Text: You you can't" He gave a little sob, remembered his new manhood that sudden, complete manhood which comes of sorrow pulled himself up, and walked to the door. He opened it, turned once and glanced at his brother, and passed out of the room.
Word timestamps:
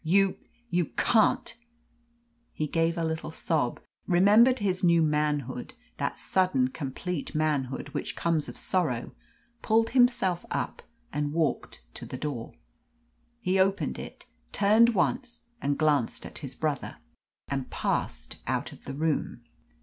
You 0.03 0.39
you 0.71 0.85
can't" 0.85 1.55
He 2.59 2.65
gave 2.65 2.97
a 2.97 3.03
little 3.03 3.31
sob, 3.31 3.79
remembered 4.07 4.57
his 4.57 4.83
new 4.83 5.03
manhood 5.03 5.75
that 5.97 6.19
sudden, 6.19 6.69
complete 6.69 7.35
manhood 7.35 7.89
which 7.89 8.15
comes 8.15 8.49
of 8.49 8.57
sorrow 8.57 9.11
pulled 9.61 9.91
himself 9.91 10.43
up, 10.49 10.81
and 11.13 11.33
walked 11.33 11.83
to 11.93 12.07
the 12.07 12.17
door. 12.17 12.55
He 13.41 13.59
opened 13.59 13.99
it, 13.99 14.25
turned 14.51 14.95
once 14.95 15.43
and 15.61 15.77
glanced 15.77 16.25
at 16.25 16.39
his 16.39 16.55
brother, 16.55 16.95
and 17.47 17.69
passed 17.69 18.37
out 18.47 18.71
of 18.71 18.85
the 18.85 18.95
room. 18.95 19.43